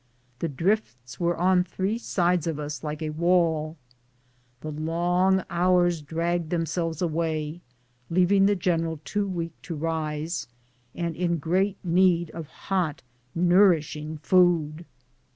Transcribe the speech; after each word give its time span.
The 0.39 0.47
drifts 0.49 1.19
were 1.19 1.37
on 1.37 1.63
three 1.63 1.99
sides 1.99 2.47
of 2.47 2.57
us 2.57 2.83
like 2.83 3.03
a 3.03 3.11
wall. 3.11 3.77
The 4.61 4.71
long 4.71 5.43
hours 5.47 6.01
dragged 6.01 6.49
themselves 6.49 7.03
away, 7.03 7.61
leaving 8.09 8.47
the 8.47 8.55
general 8.55 8.99
too 9.05 9.27
weak 9.27 9.51
to 9.61 9.75
rise, 9.75 10.47
and 10.95 11.15
in 11.15 11.37
great 11.37 11.77
need 11.85 12.31
of 12.31 12.47
hot, 12.47 13.03
nourishing 13.35 14.17
food. 14.23 14.85